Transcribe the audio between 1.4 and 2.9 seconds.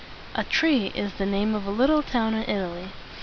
of a little town in It a ly.